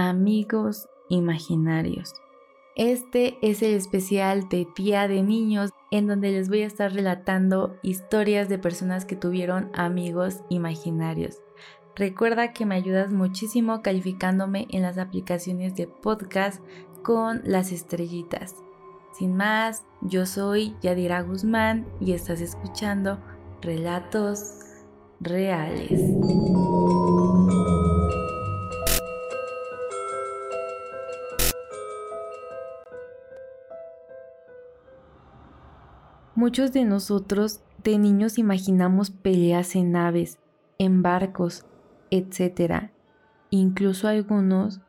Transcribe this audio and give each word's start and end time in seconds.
amigos 0.00 0.88
imaginarios. 1.08 2.14
Este 2.76 3.36
es 3.42 3.62
el 3.62 3.74
especial 3.74 4.48
de 4.48 4.64
Tía 4.64 5.06
de 5.08 5.22
Niños 5.22 5.70
en 5.90 6.06
donde 6.06 6.30
les 6.30 6.48
voy 6.48 6.62
a 6.62 6.66
estar 6.66 6.92
relatando 6.92 7.76
historias 7.82 8.48
de 8.48 8.58
personas 8.58 9.04
que 9.04 9.16
tuvieron 9.16 9.70
amigos 9.74 10.42
imaginarios. 10.48 11.42
Recuerda 11.96 12.52
que 12.52 12.64
me 12.64 12.76
ayudas 12.76 13.12
muchísimo 13.12 13.82
calificándome 13.82 14.66
en 14.70 14.82
las 14.82 14.96
aplicaciones 14.96 15.74
de 15.74 15.88
podcast 15.88 16.62
con 17.02 17.42
las 17.44 17.72
estrellitas. 17.72 18.54
Sin 19.12 19.36
más, 19.36 19.84
yo 20.00 20.24
soy 20.24 20.76
Yadira 20.80 21.20
Guzmán 21.20 21.86
y 22.00 22.12
estás 22.12 22.40
escuchando 22.40 23.18
Relatos 23.60 24.54
Reales. 25.20 26.00
Muchos 36.34 36.72
de 36.72 36.84
nosotros 36.84 37.60
de 37.82 37.98
niños 37.98 38.38
imaginamos 38.38 39.10
peleas 39.10 39.74
en 39.74 39.92
naves, 39.92 40.38
en 40.78 41.02
barcos, 41.02 41.66
etc. 42.10 42.90
Incluso 43.50 44.06
algunos 44.06 44.80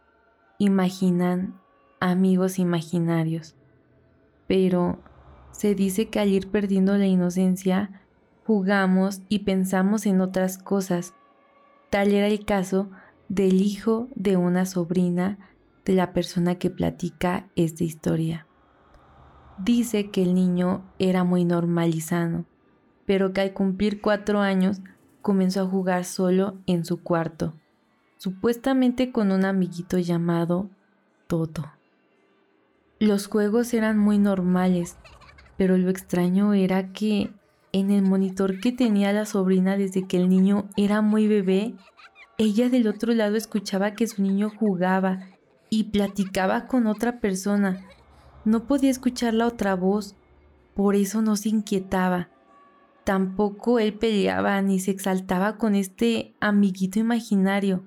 imaginan 0.60 1.60
amigos 2.00 2.60
imaginarios. 2.60 3.56
Pero 4.48 5.00
se 5.52 5.74
dice 5.76 6.10
que 6.10 6.20
al 6.20 6.30
ir 6.30 6.50
perdiendo 6.50 6.98
la 6.98 7.08
inocencia, 7.08 8.02
jugamos 8.46 9.22
y 9.28 9.40
pensamos 9.40 10.06
en 10.06 10.22
otras 10.22 10.58
cosas. 10.58 11.14
Tal 11.90 12.12
era 12.12 12.28
el 12.28 12.46
caso 12.46 12.90
del 13.30 13.62
hijo 13.62 14.08
de 14.16 14.38
una 14.38 14.66
sobrina 14.66 15.40
de 15.86 15.94
la 15.94 16.14
persona 16.14 16.56
que 16.56 16.70
platica 16.70 17.50
esta 17.56 17.84
historia. 17.84 18.46
Dice 19.64 20.10
que 20.10 20.24
el 20.24 20.34
niño 20.34 20.84
era 20.98 21.24
muy 21.24 21.46
normal 21.46 21.94
y 21.94 22.02
sano, 22.02 22.46
pero 23.06 23.32
que 23.32 23.42
al 23.42 23.54
cumplir 23.54 24.02
cuatro 24.02 24.40
años 24.40 24.82
comenzó 25.22 25.62
a 25.62 25.68
jugar 25.68 26.04
solo 26.04 26.58
en 26.66 26.84
su 26.84 27.04
cuarto, 27.04 27.54
supuestamente 28.18 29.12
con 29.12 29.32
un 29.32 29.46
amiguito 29.46 30.00
llamado 30.00 30.70
Toto. 31.28 31.72
Los 33.00 33.28
juegos 33.28 33.74
eran 33.76 34.00
muy 34.00 34.18
normales, 34.18 34.98
pero 35.58 35.78
lo 35.78 35.92
extraño 35.92 36.56
era 36.56 36.92
que 36.92 37.32
en 37.72 37.92
el 37.92 38.02
monitor 38.02 38.60
que 38.60 38.72
tenía 38.72 39.14
la 39.14 39.28
sobrina 39.28 39.78
desde 39.78 40.08
que 40.08 40.18
el 40.18 40.28
niño 40.28 40.70
era 40.76 41.02
muy 41.02 41.28
bebé, 41.28 41.76
ella 42.40 42.68
del 42.70 42.88
otro 42.88 43.14
lado 43.14 43.36
escuchaba 43.36 43.94
que 43.94 44.08
su 44.08 44.24
niño 44.24 44.50
jugaba 44.50 45.20
y 45.70 45.86
platicaba 45.86 46.66
con 46.66 46.88
otra 46.88 47.20
persona. 47.20 47.86
No 48.44 48.66
podía 48.66 48.90
escuchar 48.90 49.34
la 49.34 49.48
otra 49.48 49.76
voz, 49.76 50.16
por 50.74 50.96
eso 50.96 51.22
no 51.22 51.36
se 51.36 51.50
inquietaba. 51.50 52.30
Tampoco 53.04 53.80
él 53.80 53.94
peleaba 53.94 54.62
ni 54.62 54.80
se 54.80 54.92
exaltaba 54.92 55.58
con 55.58 55.76
este 55.76 56.36
amiguito 56.40 57.00
imaginario. 57.00 57.84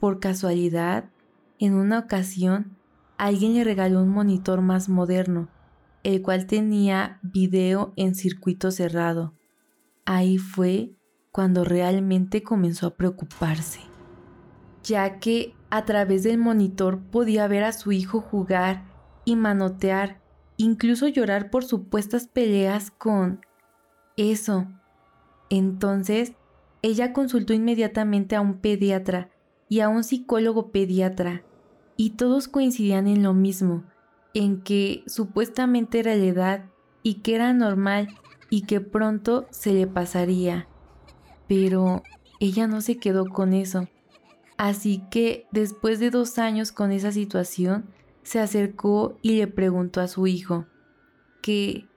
Por 0.00 0.18
casualidad, 0.18 1.10
en 1.58 1.74
una 1.74 2.00
ocasión, 2.00 2.76
alguien 3.18 3.54
le 3.54 3.64
regaló 3.64 4.02
un 4.02 4.08
monitor 4.08 4.60
más 4.60 4.88
moderno, 4.88 5.48
el 6.02 6.22
cual 6.22 6.46
tenía 6.46 7.20
video 7.22 7.92
en 7.96 8.14
circuito 8.14 8.70
cerrado. 8.70 9.34
Ahí 10.04 10.38
fue 10.38 10.96
cuando 11.30 11.64
realmente 11.64 12.42
comenzó 12.42 12.88
a 12.88 12.94
preocuparse, 12.96 13.80
ya 14.82 15.20
que 15.20 15.54
a 15.70 15.84
través 15.84 16.24
del 16.24 16.38
monitor 16.38 16.98
podía 16.98 17.46
ver 17.46 17.62
a 17.62 17.72
su 17.72 17.92
hijo 17.92 18.20
jugar 18.20 18.89
y 19.24 19.36
manotear, 19.36 20.20
incluso 20.56 21.08
llorar 21.08 21.50
por 21.50 21.64
supuestas 21.64 22.26
peleas 22.26 22.90
con 22.90 23.40
eso. 24.16 24.66
Entonces, 25.48 26.32
ella 26.82 27.12
consultó 27.12 27.52
inmediatamente 27.52 28.36
a 28.36 28.40
un 28.40 28.58
pediatra 28.58 29.30
y 29.68 29.80
a 29.80 29.88
un 29.88 30.04
psicólogo 30.04 30.70
pediatra, 30.70 31.42
y 31.96 32.10
todos 32.10 32.48
coincidían 32.48 33.06
en 33.08 33.22
lo 33.22 33.34
mismo, 33.34 33.84
en 34.34 34.62
que 34.62 35.02
supuestamente 35.06 36.00
era 36.00 36.14
la 36.14 36.24
edad 36.24 36.64
y 37.02 37.14
que 37.14 37.34
era 37.34 37.52
normal 37.52 38.08
y 38.48 38.62
que 38.62 38.80
pronto 38.80 39.46
se 39.50 39.72
le 39.72 39.86
pasaría. 39.86 40.66
Pero 41.46 42.02
ella 42.40 42.66
no 42.66 42.80
se 42.80 42.96
quedó 42.98 43.26
con 43.26 43.52
eso. 43.52 43.88
Así 44.56 45.02
que 45.10 45.46
después 45.52 46.00
de 46.00 46.10
dos 46.10 46.38
años 46.38 46.72
con 46.72 46.90
esa 46.92 47.12
situación, 47.12 47.86
se 48.22 48.40
acercó 48.40 49.18
y 49.22 49.36
le 49.36 49.46
preguntó 49.46 50.00
a 50.00 50.08
su 50.08 50.26
hijo 50.26 50.66
que, 51.42 51.88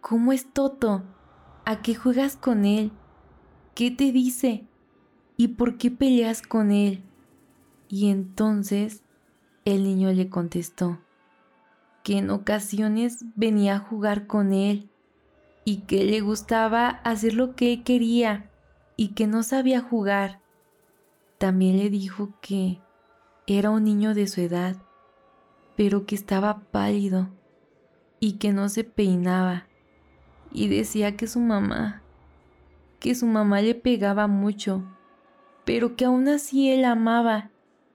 ¿cómo 0.00 0.32
es 0.32 0.52
Toto? 0.52 1.02
¿A 1.64 1.82
qué 1.82 1.94
juegas 1.94 2.36
con 2.36 2.64
él? 2.64 2.92
¿Qué 3.74 3.90
te 3.90 4.12
dice? 4.12 4.66
¿Y 5.36 5.48
por 5.48 5.78
qué 5.78 5.90
peleas 5.90 6.42
con 6.42 6.70
él? 6.70 7.02
Y 7.88 8.10
entonces 8.10 9.02
el 9.64 9.84
niño 9.84 10.12
le 10.12 10.28
contestó 10.28 10.98
que 12.02 12.18
en 12.18 12.30
ocasiones 12.30 13.24
venía 13.36 13.76
a 13.76 13.78
jugar 13.78 14.26
con 14.26 14.52
él 14.52 14.88
y 15.64 15.78
que 15.82 16.04
le 16.04 16.20
gustaba 16.20 16.88
hacer 16.88 17.34
lo 17.34 17.54
que 17.54 17.72
él 17.72 17.84
quería 17.84 18.50
y 18.96 19.08
que 19.08 19.26
no 19.26 19.42
sabía 19.42 19.80
jugar. 19.80 20.40
También 21.38 21.78
le 21.78 21.90
dijo 21.90 22.30
que 22.40 22.80
era 23.46 23.70
un 23.70 23.84
niño 23.84 24.14
de 24.14 24.26
su 24.26 24.40
edad, 24.40 24.76
pero 25.80 26.04
que 26.04 26.14
estaba 26.14 26.60
pálido 26.70 27.30
y 28.18 28.32
que 28.32 28.52
no 28.52 28.68
se 28.68 28.84
peinaba 28.84 29.66
y 30.52 30.68
decía 30.68 31.16
que 31.16 31.26
su 31.26 31.40
mamá, 31.40 32.02
que 32.98 33.14
su 33.14 33.24
mamá 33.24 33.62
le 33.62 33.74
pegaba 33.74 34.26
mucho, 34.26 34.84
pero 35.64 35.96
que 35.96 36.04
aún 36.04 36.28
así 36.28 36.70
él 36.70 36.84
amaba 36.84 37.50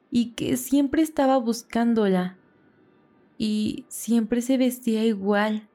y 0.09 0.31
que 0.31 0.57
siempre 0.57 1.03
estaba 1.03 1.37
buscándola 1.37 2.39
y 3.37 3.85
siempre 3.87 4.41
se 4.41 4.57
vestía 4.57 5.05
igual. 5.05 5.69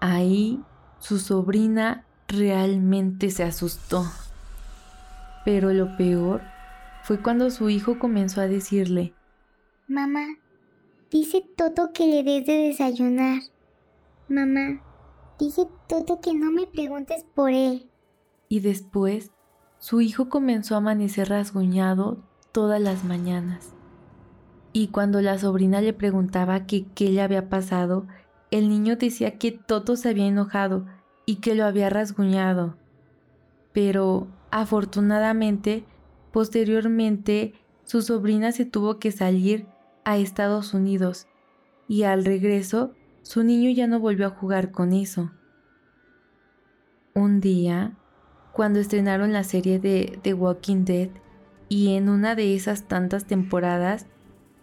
Ahí 0.00 0.62
su 0.98 1.18
sobrina 1.18 2.04
realmente 2.28 3.30
se 3.30 3.44
asustó. 3.44 4.04
Pero 5.46 5.72
lo 5.72 5.96
peor 5.96 6.42
fue 7.02 7.22
cuando 7.22 7.50
su 7.50 7.70
hijo 7.70 7.98
comenzó 7.98 8.42
a 8.42 8.46
decirle, 8.46 9.14
Mamá, 9.86 10.26
dice 11.10 11.44
Toto 11.56 11.92
que 11.92 12.06
le 12.06 12.22
des 12.22 12.46
de 12.46 12.54
desayunar. 12.68 13.40
Mamá, 14.28 14.82
Dice 15.38 15.68
todo 15.86 16.20
que 16.20 16.34
no 16.34 16.50
me 16.50 16.66
preguntes 16.66 17.24
por 17.34 17.50
él. 17.50 17.88
Y 18.48 18.58
después, 18.58 19.30
su 19.78 20.00
hijo 20.00 20.28
comenzó 20.28 20.74
a 20.74 20.78
amanecer 20.78 21.28
rasguñado 21.28 22.18
todas 22.50 22.80
las 22.80 23.04
mañanas. 23.04 23.72
Y 24.72 24.88
cuando 24.88 25.22
la 25.22 25.38
sobrina 25.38 25.80
le 25.80 25.92
preguntaba 25.92 26.66
que 26.66 26.86
qué 26.86 27.10
le 27.10 27.22
había 27.22 27.48
pasado, 27.48 28.08
el 28.50 28.68
niño 28.68 28.96
decía 28.96 29.38
que 29.38 29.52
Toto 29.52 29.94
se 29.94 30.08
había 30.08 30.26
enojado 30.26 30.86
y 31.24 31.36
que 31.36 31.54
lo 31.54 31.64
había 31.64 31.88
rasguñado. 31.88 32.76
Pero, 33.72 34.26
afortunadamente, 34.50 35.84
posteriormente, 36.32 37.54
su 37.84 38.02
sobrina 38.02 38.50
se 38.50 38.64
tuvo 38.64 38.98
que 38.98 39.12
salir 39.12 39.66
a 40.08 40.16
Estados 40.16 40.72
Unidos 40.72 41.26
y 41.86 42.04
al 42.04 42.24
regreso 42.24 42.94
su 43.20 43.42
niño 43.42 43.68
ya 43.68 43.86
no 43.86 44.00
volvió 44.00 44.26
a 44.26 44.30
jugar 44.30 44.70
con 44.70 44.94
eso. 44.94 45.32
Un 47.12 47.42
día, 47.42 47.94
cuando 48.54 48.80
estrenaron 48.80 49.34
la 49.34 49.44
serie 49.44 49.78
de 49.78 50.18
The 50.22 50.32
Walking 50.32 50.86
Dead, 50.86 51.10
y 51.68 51.94
en 51.94 52.08
una 52.08 52.34
de 52.34 52.54
esas 52.54 52.88
tantas 52.88 53.26
temporadas, 53.26 54.06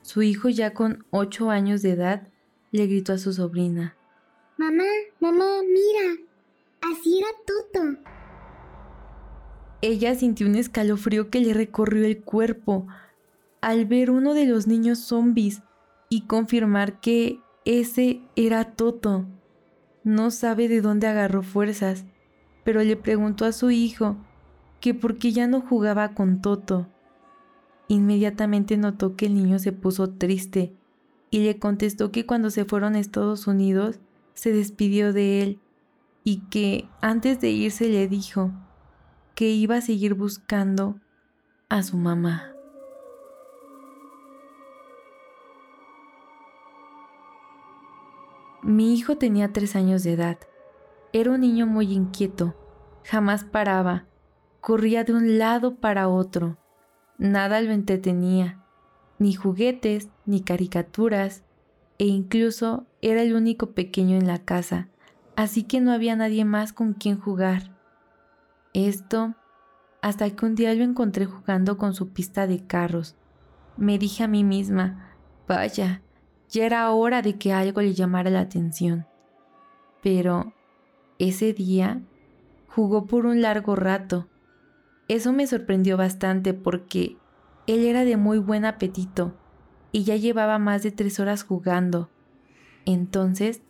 su 0.02 0.24
hijo 0.24 0.50
ya 0.50 0.74
con 0.74 1.06
8 1.12 1.52
años 1.52 1.84
de 1.84 1.92
edad 1.92 2.28
le 2.72 2.88
gritó 2.88 3.14
a 3.14 3.20
su 3.20 3.32
sobrina. 3.32 3.96
Mamá, 4.58 4.84
mamá, 5.20 5.62
mira, 5.62 6.24
así 6.92 7.20
era 7.20 7.28
Toto. 7.46 8.00
Ella 9.84 10.16
sintió 10.16 10.48
un 10.48 10.56
escalofrío 10.56 11.30
que 11.30 11.42
le 11.42 11.54
recorrió 11.54 12.04
el 12.04 12.24
cuerpo 12.24 12.88
al 13.66 13.88
ver 13.88 14.12
uno 14.12 14.36
de 14.36 14.46
los 14.46 14.68
niños 14.68 15.00
zombies 15.00 15.64
y 16.08 16.28
confirmar 16.28 17.00
que 17.00 17.40
ese 17.66 18.22
era 18.36 18.76
Toto. 18.76 19.26
No 20.04 20.30
sabe 20.30 20.68
de 20.68 20.82
dónde 20.82 21.08
agarró 21.08 21.42
fuerzas, 21.42 22.06
pero 22.64 22.84
le 22.84 22.96
preguntó 22.96 23.44
a 23.44 23.52
su 23.52 23.72
hijo 23.72 24.18
que 24.80 24.94
por 24.94 25.18
qué 25.18 25.32
ya 25.32 25.48
no 25.48 25.62
jugaba 25.62 26.14
con 26.14 26.44
Toto. 26.44 26.86
Inmediatamente 27.88 28.78
notó 28.78 29.16
que 29.16 29.26
el 29.26 29.34
niño 29.34 29.58
se 29.58 29.72
puso 29.72 30.12
triste 30.12 30.76
y 31.32 31.40
le 31.40 31.58
contestó 31.58 32.12
que 32.12 32.28
cuando 32.28 32.52
se 32.52 32.66
fueron 32.66 32.94
a 32.94 33.00
Estados 33.00 33.48
Unidos 33.48 34.00
se 34.36 34.54
despidió 34.54 35.12
de 35.12 35.42
él 35.42 35.60
y 36.24 36.42
que 36.52 36.88
antes 37.02 37.42
de 37.42 37.50
irse 37.50 37.90
le 37.90 38.08
dijo 38.08 38.52
que 39.34 39.50
iba 39.50 39.78
a 39.78 39.82
seguir 39.82 40.14
buscando 40.14 41.00
a 41.68 41.82
su 41.82 41.98
mamá. 41.98 42.55
Mi 48.66 48.96
hijo 48.96 49.16
tenía 49.16 49.54
tres 49.54 49.76
años 49.76 50.02
de 50.02 50.14
edad. 50.14 50.40
Era 51.14 51.30
un 51.30 51.42
niño 51.42 51.68
muy 51.68 51.94
inquieto. 51.94 52.56
Jamás 53.04 53.44
paraba. 53.44 54.06
Corría 54.60 55.04
de 55.04 55.14
un 55.14 55.38
lado 55.38 55.76
para 55.76 56.08
otro. 56.08 56.58
Nada 57.20 57.62
lo 57.62 57.72
entretenía. 57.72 58.66
Ni 59.20 59.34
juguetes, 59.34 60.10
ni 60.26 60.42
caricaturas. 60.42 61.44
E 62.00 62.06
incluso 62.06 62.88
era 63.04 63.22
el 63.22 63.36
único 63.36 63.74
pequeño 63.74 64.18
en 64.18 64.26
la 64.26 64.40
casa. 64.40 64.90
Así 65.36 65.62
que 65.62 65.80
no 65.80 65.92
había 65.92 66.16
nadie 66.16 66.44
más 66.44 66.74
con 66.74 66.94
quien 66.94 67.20
jugar. 67.20 67.78
Esto 68.74 69.36
hasta 70.02 70.28
que 70.32 70.44
un 70.44 70.56
día 70.56 70.74
lo 70.74 70.84
encontré 70.84 71.28
jugando 71.28 71.78
con 71.78 71.94
su 71.94 72.10
pista 72.10 72.48
de 72.48 72.66
carros. 72.66 73.16
Me 73.78 74.00
dije 74.00 74.24
a 74.24 74.28
mí 74.28 74.44
misma, 74.44 75.16
vaya, 75.48 76.02
ya 76.50 76.66
era 76.66 76.90
hora 76.92 77.22
de 77.22 77.38
que 77.38 77.54
algo 77.54 77.82
le 77.82 77.94
llamara 77.94 78.30
la 78.30 78.42
atención. 78.42 79.06
Pero 80.02 80.54
ese 81.20 81.54
día 81.54 82.02
jugó 82.68 83.06
por 83.06 83.26
un 83.26 83.42
largo 83.42 83.76
rato. 83.76 84.28
Eso 85.08 85.34
me 85.34 85.48
sorprendió 85.48 85.98
bastante 85.98 86.54
porque 86.54 87.18
él 87.68 87.86
era 87.86 88.06
de 88.06 88.18
muy 88.18 88.38
buen 88.38 88.66
apetito 88.66 89.34
y 89.92 90.04
ya 90.04 90.16
llevaba 90.16 90.60
más 90.60 90.84
de 90.84 90.92
tres 90.92 91.20
horas 91.20 91.44
jugando. 91.44 92.10
Entonces 92.86 93.62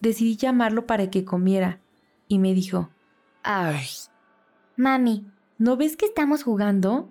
decidí 0.00 0.36
llamarlo 0.36 0.86
para 0.86 1.10
que 1.10 1.24
comiera 1.24 1.80
y 2.28 2.38
me 2.38 2.54
dijo, 2.54 2.90
¡Ay! 3.42 3.84
Mami, 4.76 5.26
¿no 5.58 5.76
ves 5.76 5.96
que 5.96 6.06
estamos 6.06 6.44
jugando? 6.44 7.10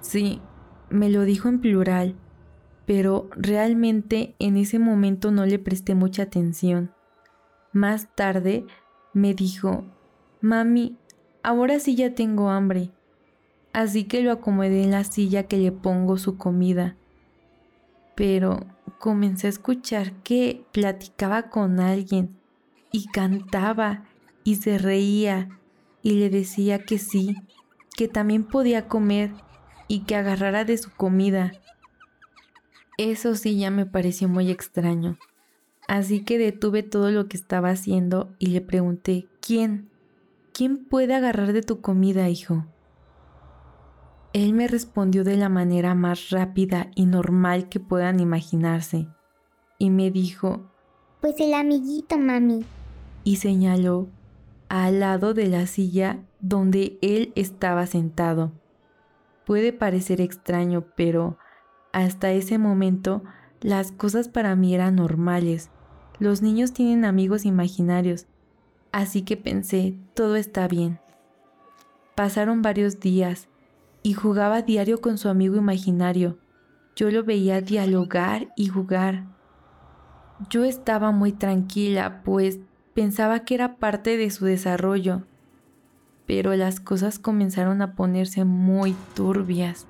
Sí, 0.00 0.40
me 0.88 1.10
lo 1.10 1.22
dijo 1.22 1.48
en 1.48 1.60
plural, 1.60 2.16
pero 2.86 3.28
realmente 3.36 4.34
en 4.38 4.56
ese 4.56 4.78
momento 4.78 5.30
no 5.30 5.46
le 5.46 5.58
presté 5.58 5.94
mucha 5.94 6.24
atención. 6.24 6.92
Más 7.72 8.14
tarde 8.14 8.66
me 9.12 9.34
dijo, 9.34 9.84
Mami, 10.40 10.96
ahora 11.42 11.78
sí 11.80 11.94
ya 11.94 12.14
tengo 12.14 12.50
hambre. 12.50 12.90
Así 13.72 14.04
que 14.04 14.22
lo 14.22 14.30
acomodé 14.30 14.84
en 14.84 14.92
la 14.92 15.04
silla 15.04 15.44
que 15.44 15.56
le 15.56 15.72
pongo 15.72 16.16
su 16.18 16.36
comida. 16.36 16.96
Pero 18.14 18.60
comencé 18.98 19.48
a 19.48 19.50
escuchar 19.50 20.12
que 20.22 20.64
platicaba 20.72 21.50
con 21.50 21.80
alguien 21.80 22.36
y 22.92 23.06
cantaba 23.06 24.04
y 24.44 24.56
se 24.56 24.78
reía 24.78 25.48
y 26.02 26.12
le 26.12 26.30
decía 26.30 26.78
que 26.78 26.98
sí, 26.98 27.34
que 27.96 28.06
también 28.06 28.44
podía 28.44 28.86
comer 28.86 29.32
y 29.88 30.00
que 30.00 30.14
agarrara 30.14 30.64
de 30.64 30.78
su 30.78 30.90
comida. 30.92 31.52
Eso 32.98 33.34
sí 33.34 33.58
ya 33.58 33.70
me 33.70 33.86
pareció 33.86 34.28
muy 34.28 34.50
extraño. 34.50 35.18
Así 35.88 36.24
que 36.24 36.38
detuve 36.38 36.82
todo 36.82 37.10
lo 37.10 37.28
que 37.28 37.36
estaba 37.36 37.70
haciendo 37.70 38.34
y 38.38 38.46
le 38.48 38.60
pregunté, 38.60 39.28
¿quién? 39.40 39.90
¿Quién 40.52 40.84
puede 40.84 41.14
agarrar 41.14 41.52
de 41.52 41.62
tu 41.62 41.80
comida, 41.80 42.28
hijo? 42.28 42.64
Él 44.32 44.52
me 44.52 44.66
respondió 44.66 45.24
de 45.24 45.36
la 45.36 45.48
manera 45.48 45.94
más 45.94 46.30
rápida 46.30 46.90
y 46.94 47.06
normal 47.06 47.68
que 47.68 47.80
puedan 47.80 48.18
imaginarse, 48.18 49.08
y 49.78 49.90
me 49.90 50.10
dijo, 50.10 50.70
Pues 51.20 51.38
el 51.38 51.54
amiguito, 51.54 52.18
mami. 52.18 52.64
Y 53.22 53.36
señaló 53.36 54.08
al 54.68 55.00
lado 55.00 55.34
de 55.34 55.46
la 55.46 55.66
silla 55.66 56.24
donde 56.40 56.98
él 57.00 57.32
estaba 57.36 57.86
sentado. 57.86 58.52
Puede 59.46 59.72
parecer 59.72 60.20
extraño, 60.20 60.84
pero 60.96 61.38
hasta 61.94 62.32
ese 62.32 62.58
momento 62.58 63.22
las 63.60 63.92
cosas 63.92 64.28
para 64.28 64.56
mí 64.56 64.74
eran 64.74 64.96
normales. 64.96 65.70
Los 66.18 66.42
niños 66.42 66.72
tienen 66.72 67.04
amigos 67.04 67.44
imaginarios, 67.44 68.26
así 68.90 69.22
que 69.22 69.36
pensé, 69.36 69.96
todo 70.12 70.34
está 70.34 70.66
bien. 70.66 70.98
Pasaron 72.16 72.62
varios 72.62 72.98
días 72.98 73.48
y 74.02 74.14
jugaba 74.14 74.62
diario 74.62 75.00
con 75.00 75.18
su 75.18 75.28
amigo 75.28 75.54
imaginario. 75.54 76.36
Yo 76.96 77.12
lo 77.12 77.22
veía 77.22 77.60
dialogar 77.60 78.48
y 78.56 78.66
jugar. 78.66 79.26
Yo 80.50 80.64
estaba 80.64 81.12
muy 81.12 81.30
tranquila, 81.30 82.22
pues 82.24 82.58
pensaba 82.92 83.44
que 83.44 83.54
era 83.54 83.76
parte 83.76 84.16
de 84.16 84.30
su 84.30 84.46
desarrollo, 84.46 85.22
pero 86.26 86.56
las 86.56 86.80
cosas 86.80 87.20
comenzaron 87.20 87.82
a 87.82 87.94
ponerse 87.94 88.44
muy 88.44 88.96
turbias. 89.14 89.86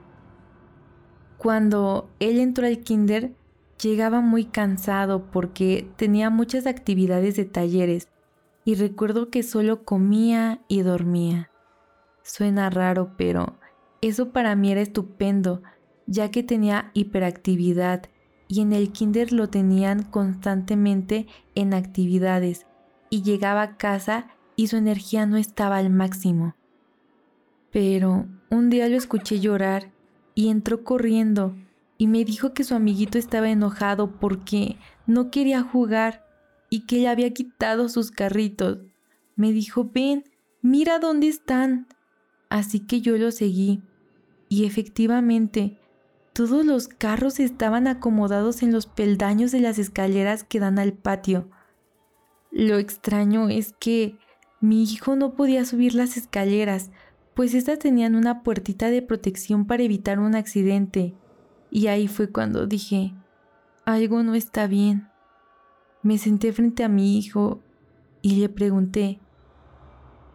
Cuando 1.45 2.09
él 2.21 2.39
entró 2.39 2.67
al 2.67 2.79
kinder, 2.79 3.35
llegaba 3.79 4.23
muy 4.23 4.47
cansado 4.47 5.31
porque 5.31 5.87
tenía 5.97 6.31
muchas 6.31 6.67
actividades 6.67 7.37
de 7.37 7.45
talleres 7.45 8.09
y 8.65 8.77
recuerdo 8.77 9.29
que 9.29 9.43
solo 9.43 9.85
comía 9.85 10.63
y 10.69 10.81
dormía. 10.81 11.51
Suena 12.23 12.71
raro, 12.71 13.13
pero 13.19 13.59
eso 14.01 14.31
para 14.31 14.57
mí 14.57 14.73
era 14.73 14.81
estupendo, 14.81 15.63
ya 16.07 16.31
que 16.31 16.43
tenía 16.43 16.91
hiperactividad 16.95 18.05
y 18.49 18.63
en 18.63 18.73
el 18.73 18.91
kinder 18.91 19.31
lo 19.31 19.51
tenían 19.51 20.03
constantemente 20.03 21.27
en 21.55 21.75
actividades 21.75 22.65
y 23.11 23.21
llegaba 23.21 23.61
a 23.61 23.77
casa 23.77 24.29
y 24.57 24.69
su 24.69 24.79
energía 24.79 25.27
no 25.27 25.37
estaba 25.37 25.77
al 25.77 25.91
máximo. 25.91 26.55
Pero 27.71 28.25
un 28.49 28.71
día 28.71 28.89
lo 28.89 28.97
escuché 28.97 29.41
llorar 29.41 29.94
y 30.35 30.49
entró 30.49 30.85
corriendo 30.85 31.55
y 31.97 32.07
me 32.07 32.25
dijo 32.25 32.53
que 32.53 32.65
su 32.65 32.75
amiguito 32.75 33.19
estaba 33.19 33.51
enojado 33.51 34.19
porque 34.19 34.77
no 35.07 35.31
quería 35.31 35.63
jugar 35.63 36.27
y 36.71 36.87
que 36.87 36.97
le 36.97 37.09
había 37.09 37.33
quitado 37.33 37.89
sus 37.89 38.11
carritos. 38.11 38.79
Me 39.37 39.53
dijo, 39.53 39.91
ven, 39.93 40.25
mira 40.61 40.99
dónde 40.99 41.29
están. 41.29 41.87
Así 42.49 42.81
que 42.81 43.01
yo 43.01 43.17
lo 43.17 43.31
seguí 43.31 43.83
y 44.49 44.65
efectivamente 44.65 45.79
todos 46.33 46.65
los 46.67 46.89
carros 46.89 47.39
estaban 47.39 47.87
acomodados 47.87 48.63
en 48.63 48.73
los 48.73 48.87
peldaños 48.87 49.53
de 49.53 49.61
las 49.61 49.79
escaleras 49.79 50.43
que 50.45 50.61
dan 50.61 50.79
al 50.79 50.93
patio. 50.93 51.49
Lo 52.51 52.79
extraño 52.79 53.49
es 53.49 53.73
que 53.79 54.19
mi 54.61 54.83
hijo 54.83 55.15
no 55.17 55.35
podía 55.35 55.65
subir 55.65 55.95
las 55.95 56.17
escaleras, 56.17 56.91
pues 57.35 57.55
éstas 57.55 57.79
tenían 57.79 58.15
una 58.15 58.43
puertita 58.43 58.91
de 58.91 59.03
protección 59.03 59.67
para 59.67 59.83
evitar 59.83 60.19
un 60.19 60.35
accidente. 60.35 61.15
Y 61.71 61.89
ahí 61.89 62.09
fue 62.09 62.31
cuando 62.31 62.67
dije, 62.67 63.15
algo 63.85 64.23
no 64.23 64.35
está 64.35 64.67
bien. 64.67 65.09
Me 66.03 66.19
senté 66.19 66.53
frente 66.53 66.85
a 66.85 66.89
mi 66.89 67.19
hijo 67.19 67.61
y 68.23 68.37
le 68.37 68.49
pregunté, 68.49 69.19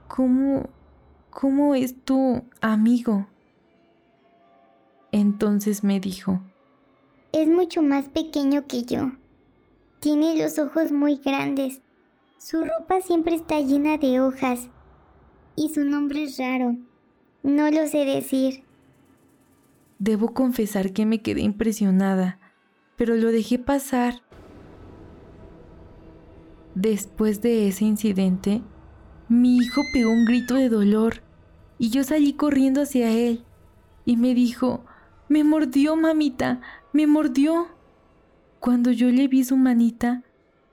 ¿cómo, 0.07 0.69
cómo 1.29 1.75
es 1.75 2.03
tu 2.03 2.43
amigo? 2.61 3.27
Entonces 5.11 5.83
me 5.83 5.99
dijo, 5.99 6.41
es 7.31 7.47
mucho 7.47 7.81
más 7.81 8.09
pequeño 8.09 8.67
que 8.67 8.83
yo. 8.83 9.11
Tiene 9.99 10.41
los 10.41 10.59
ojos 10.59 10.91
muy 10.91 11.17
grandes 11.17 11.81
su 12.39 12.63
ropa 12.63 13.01
siempre 13.01 13.35
está 13.35 13.59
llena 13.59 13.97
de 13.97 14.21
hojas 14.21 14.69
y 15.57 15.73
su 15.73 15.83
nombre 15.83 16.23
es 16.23 16.37
raro. 16.37 16.77
No 17.43 17.69
lo 17.71 17.87
sé 17.87 18.05
decir. 18.05 18.63
Debo 19.97 20.33
confesar 20.33 20.93
que 20.93 21.05
me 21.05 21.21
quedé 21.21 21.41
impresionada, 21.41 22.39
pero 22.97 23.15
lo 23.15 23.31
dejé 23.31 23.59
pasar. 23.59 24.21
Después 26.75 27.41
de 27.41 27.67
ese 27.67 27.85
incidente, 27.85 28.61
mi 29.27 29.57
hijo 29.57 29.81
pegó 29.93 30.11
un 30.11 30.25
grito 30.25 30.55
de 30.55 30.69
dolor 30.69 31.21
y 31.77 31.89
yo 31.89 32.03
salí 32.03 32.33
corriendo 32.33 32.81
hacia 32.81 33.11
él 33.11 33.43
y 34.05 34.17
me 34.17 34.33
dijo, 34.33 34.85
me 35.27 35.43
mordió, 35.43 35.95
mamita, 35.95 36.61
me 36.93 37.07
mordió. 37.07 37.67
Cuando 38.59 38.91
yo 38.91 39.09
le 39.09 39.27
vi 39.27 39.43
su 39.43 39.55
manita, 39.55 40.23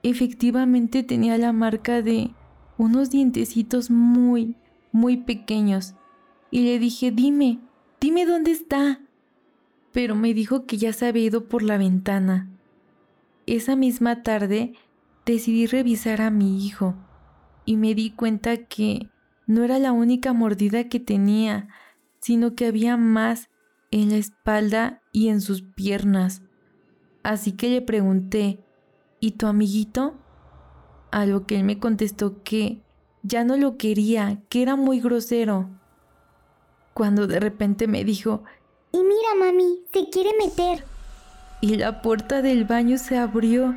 efectivamente 0.03 1.03
tenía 1.03 1.37
la 1.39 1.53
marca 1.53 2.03
de 2.03 2.35
unos 2.79 3.11
dientecitos 3.11 3.91
muy, 3.91 4.57
muy 4.93 5.19
pequeños. 5.19 5.95
Y 6.51 6.65
le 6.65 6.79
dije, 6.79 7.11
dime, 7.11 7.61
dime 8.01 8.27
dónde 8.27 8.53
está. 8.53 9.01
Pero 9.93 10.15
me 10.15 10.35
dijo 10.35 10.67
que 10.67 10.77
ya 10.77 10.93
se 10.93 11.07
había 11.07 11.25
ido 11.25 11.49
por 11.49 11.63
la 11.63 11.79
ventana. 11.79 12.49
Esa 13.47 13.77
misma 13.77 14.23
tarde 14.23 14.75
decidí 15.25 15.67
revisar 15.67 16.21
a 16.21 16.31
mi 16.31 16.65
hijo 16.65 16.95
y 17.65 17.77
me 17.77 17.95
di 17.95 18.11
cuenta 18.11 18.57
que 18.67 19.09
no 19.47 19.65
era 19.65 19.79
la 19.79 19.93
única 19.93 20.33
mordida 20.33 20.89
que 20.89 21.01
tenía, 21.01 21.69
sino 22.21 22.55
que 22.55 22.67
había 22.67 22.97
más 22.97 23.49
en 23.91 24.11
la 24.11 24.17
espalda 24.17 25.03
y 25.13 25.29
en 25.29 25.41
sus 25.41 25.63
piernas. 25.63 26.43
Así 27.23 27.53
que 27.53 27.71
le 27.71 27.83
pregunté, 27.83 28.67
¿Y 29.21 29.33
tu 29.33 29.47
amiguito? 29.47 30.15
A 31.11 31.27
lo 31.27 31.47
que 31.47 31.57
él 31.57 31.65
me 31.65 31.79
contestó 31.79 32.43
que 32.43 32.83
ya 33.23 33.45
no 33.45 33.57
lo 33.57 33.77
quería, 33.77 34.43
que 34.49 34.63
era 34.63 34.77
muy 34.77 35.01
grosero. 35.01 35.71
Cuando 36.97 37.27
de 37.27 37.39
repente 37.41 37.89
me 37.89 38.05
dijo, 38.05 38.43
Y 38.91 38.97
mira, 38.97 39.35
mami, 39.39 39.81
te 39.93 40.09
quiere 40.09 40.31
meter. 40.43 40.83
Y 41.61 41.77
la 41.77 42.01
puerta 42.01 42.41
del 42.41 42.65
baño 42.65 42.97
se 42.97 43.19
abrió 43.19 43.77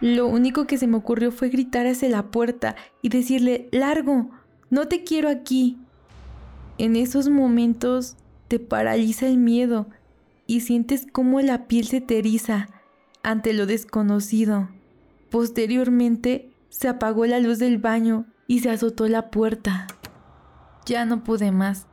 Lo 0.00 0.28
único 0.28 0.68
que 0.68 0.78
se 0.78 0.86
me 0.86 0.96
ocurrió 0.96 1.32
fue 1.32 1.48
gritar 1.48 1.88
hacia 1.88 2.08
la 2.08 2.30
puerta 2.30 2.76
y 3.02 3.08
decirle, 3.08 3.68
largo, 3.72 4.30
no 4.70 4.86
te 4.86 5.02
quiero 5.02 5.28
aquí. 5.28 5.78
En 6.78 6.94
esos 6.94 7.28
momentos 7.28 8.14
te 8.46 8.60
paraliza 8.60 9.26
el 9.26 9.38
miedo 9.38 9.88
y 10.46 10.60
sientes 10.60 11.08
cómo 11.10 11.40
la 11.40 11.66
piel 11.66 11.88
se 11.88 12.00
te 12.00 12.20
eriza 12.20 12.68
ante 13.24 13.52
lo 13.52 13.66
desconocido. 13.66 14.68
Posteriormente 15.28 16.52
se 16.68 16.86
apagó 16.86 17.26
la 17.26 17.40
luz 17.40 17.58
del 17.58 17.78
baño 17.78 18.26
y 18.46 18.60
se 18.60 18.70
azotó 18.70 19.08
la 19.08 19.32
puerta. 19.32 19.88
Ya 20.86 21.04
no 21.04 21.24
pude 21.24 21.50
más, 21.50 21.88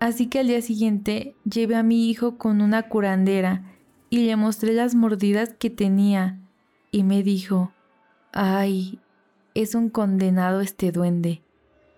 así 0.00 0.26
que 0.26 0.40
al 0.40 0.48
día 0.48 0.62
siguiente 0.62 1.34
llevé 1.44 1.76
a 1.76 1.82
mi 1.82 2.08
hijo 2.08 2.38
con 2.38 2.60
una 2.60 2.88
curandera 2.88 3.64
y 4.10 4.26
le 4.26 4.36
mostré 4.36 4.72
las 4.72 4.94
mordidas 4.94 5.54
que 5.54 5.70
tenía 5.70 6.40
y 6.90 7.02
me 7.02 7.22
dijo, 7.22 7.72
ay, 8.32 9.00
es 9.54 9.74
un 9.74 9.90
condenado 9.90 10.60
este 10.60 10.92
duende. 10.92 11.42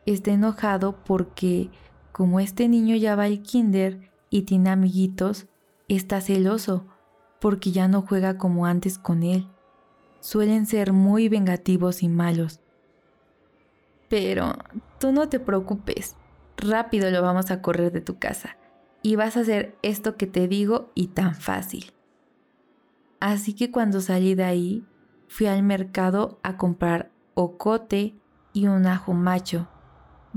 Está 0.06 0.32
enojado 0.32 1.04
porque, 1.04 1.70
como 2.12 2.40
este 2.40 2.68
niño 2.68 2.96
ya 2.96 3.14
va 3.16 3.24
al 3.24 3.42
kinder 3.42 4.10
y 4.30 4.42
tiene 4.42 4.70
amiguitos, 4.70 5.46
está 5.88 6.20
celoso 6.20 6.86
porque 7.40 7.70
ya 7.72 7.88
no 7.88 8.02
juega 8.02 8.38
como 8.38 8.66
antes 8.66 8.98
con 8.98 9.22
él. 9.22 9.46
Suelen 10.20 10.66
ser 10.66 10.92
muy 10.92 11.28
vengativos 11.28 12.02
y 12.02 12.08
malos. 12.08 12.60
Pero 14.08 14.56
tú 14.98 15.12
no 15.12 15.28
te 15.28 15.40
preocupes, 15.40 16.16
rápido 16.60 17.10
lo 17.10 17.22
vamos 17.22 17.50
a 17.50 17.62
correr 17.62 17.92
de 17.92 18.00
tu 18.00 18.18
casa 18.18 18.56
y 19.02 19.16
vas 19.16 19.36
a 19.36 19.40
hacer 19.40 19.76
esto 19.82 20.16
que 20.16 20.26
te 20.26 20.48
digo 20.48 20.92
y 20.94 21.08
tan 21.08 21.34
fácil. 21.34 21.92
Así 23.18 23.54
que 23.54 23.70
cuando 23.70 24.00
salí 24.00 24.34
de 24.34 24.44
ahí, 24.44 24.86
fui 25.28 25.46
al 25.46 25.62
mercado 25.62 26.38
a 26.42 26.56
comprar 26.56 27.10
ocote 27.34 28.14
y 28.52 28.66
un 28.66 28.86
ajo 28.86 29.12
macho. 29.12 29.68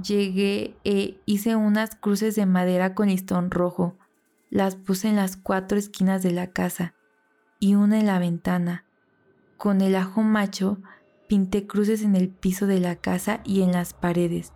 Llegué 0.01 0.75
e 0.83 1.19
hice 1.25 1.55
unas 1.55 1.95
cruces 1.95 2.35
de 2.35 2.45
madera 2.45 2.93
con 2.95 3.07
listón 3.07 3.51
rojo. 3.51 3.97
Las 4.49 4.75
puse 4.75 5.07
en 5.07 5.15
las 5.15 5.37
cuatro 5.37 5.77
esquinas 5.77 6.23
de 6.23 6.31
la 6.31 6.47
casa 6.47 6.93
y 7.59 7.75
una 7.75 7.99
en 7.99 8.07
la 8.07 8.19
ventana. 8.19 8.85
Con 9.57 9.81
el 9.81 9.95
ajo 9.95 10.21
macho 10.21 10.79
pinté 11.27 11.65
cruces 11.67 12.03
en 12.03 12.15
el 12.15 12.29
piso 12.29 12.67
de 12.67 12.79
la 12.79 12.95
casa 12.95 13.39
y 13.43 13.61
en 13.61 13.71
las 13.71 13.93
paredes. 13.93 14.51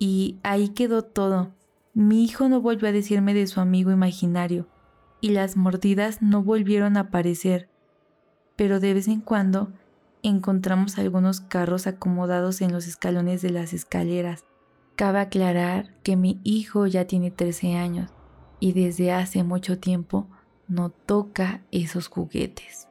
Y 0.00 0.38
ahí 0.42 0.70
quedó 0.70 1.02
todo. 1.02 1.52
Mi 1.92 2.24
hijo 2.24 2.48
no 2.48 2.60
volvió 2.60 2.88
a 2.88 2.92
decirme 2.92 3.34
de 3.34 3.46
su 3.46 3.60
amigo 3.60 3.92
imaginario 3.92 4.66
y 5.20 5.30
las 5.30 5.56
mordidas 5.56 6.22
no 6.22 6.42
volvieron 6.42 6.96
a 6.96 7.00
aparecer, 7.00 7.68
pero 8.56 8.80
de 8.80 8.94
vez 8.94 9.08
en 9.08 9.20
cuando 9.20 9.72
encontramos 10.22 10.98
algunos 10.98 11.42
carros 11.42 11.86
acomodados 11.86 12.62
en 12.62 12.72
los 12.72 12.86
escalones 12.86 13.42
de 13.42 13.50
las 13.50 13.74
escaleras. 13.74 14.44
Cabe 14.96 15.20
aclarar 15.20 15.94
que 16.02 16.16
mi 16.16 16.40
hijo 16.44 16.86
ya 16.86 17.06
tiene 17.06 17.30
13 17.30 17.74
años 17.74 18.10
y 18.58 18.72
desde 18.72 19.12
hace 19.12 19.44
mucho 19.44 19.78
tiempo 19.78 20.26
no 20.66 20.88
toca 20.88 21.60
esos 21.72 22.08
juguetes. 22.08 22.88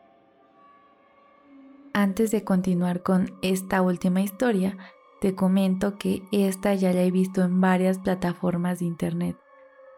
Antes 1.94 2.30
de 2.30 2.44
continuar 2.44 3.02
con 3.02 3.32
esta 3.42 3.82
última 3.82 4.22
historia, 4.22 4.78
te 5.22 5.36
comento 5.36 5.98
que 5.98 6.24
esta 6.32 6.74
ya 6.74 6.94
la 6.94 7.02
he 7.04 7.12
visto 7.12 7.44
en 7.44 7.62
varias 7.62 8.00
plataformas 8.00 8.80
de 8.80 8.86
internet 8.86 9.38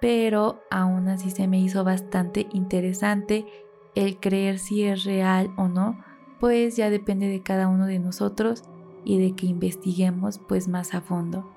pero 0.02 0.64
aún 0.72 1.08
así 1.08 1.30
se 1.30 1.48
me 1.48 1.62
hizo 1.62 1.86
bastante 1.86 2.48
interesante 2.52 3.46
el 3.94 4.20
creer 4.20 4.58
si 4.58 4.84
es 4.84 5.04
real 5.06 5.54
o 5.58 5.68
no, 5.68 6.04
pues 6.40 6.76
ya 6.76 6.90
depende 6.90 7.28
de 7.28 7.44
cada 7.44 7.68
uno 7.68 7.86
de 7.86 8.00
nosotros 8.00 8.64
y 9.06 9.20
de 9.20 9.36
que 9.36 9.46
investiguemos 9.46 10.40
pues 10.40 10.68
más 10.68 10.96
a 10.96 11.02
fondo. 11.02 11.50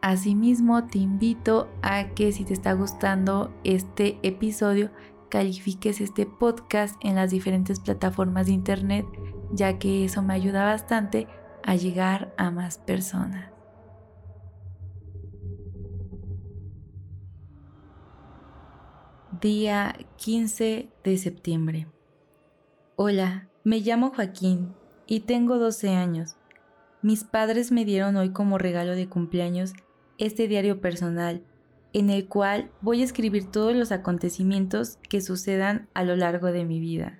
Asimismo, 0.00 0.86
te 0.86 0.98
invito 0.98 1.68
a 1.82 2.08
que 2.08 2.32
si 2.32 2.44
te 2.44 2.54
está 2.54 2.72
gustando 2.72 3.52
este 3.62 4.18
episodio, 4.22 4.90
califiques 5.28 6.00
este 6.00 6.24
podcast 6.26 6.96
en 7.02 7.14
las 7.14 7.30
diferentes 7.30 7.78
plataformas 7.78 8.46
de 8.46 8.52
internet, 8.52 9.06
ya 9.52 9.78
que 9.78 10.06
eso 10.06 10.22
me 10.22 10.34
ayuda 10.34 10.64
bastante 10.64 11.28
a 11.64 11.76
llegar 11.76 12.32
a 12.36 12.50
más 12.50 12.78
personas. 12.78 13.52
Día 19.40 19.96
15 20.18 20.88
de 21.02 21.18
septiembre. 21.18 21.88
Hola, 22.96 23.48
me 23.64 23.80
llamo 23.80 24.10
Joaquín 24.14 24.74
y 25.06 25.20
tengo 25.20 25.58
12 25.58 25.90
años. 25.90 26.36
Mis 27.02 27.24
padres 27.24 27.72
me 27.72 27.84
dieron 27.84 28.14
hoy 28.16 28.30
como 28.30 28.58
regalo 28.58 28.92
de 28.92 29.08
cumpleaños 29.08 29.72
este 30.18 30.46
diario 30.46 30.80
personal, 30.80 31.42
en 31.92 32.10
el 32.10 32.28
cual 32.28 32.70
voy 32.80 33.02
a 33.02 33.04
escribir 33.04 33.50
todos 33.50 33.74
los 33.74 33.90
acontecimientos 33.90 34.98
que 35.08 35.20
sucedan 35.20 35.88
a 35.94 36.04
lo 36.04 36.14
largo 36.14 36.52
de 36.52 36.64
mi 36.64 36.78
vida. 36.78 37.18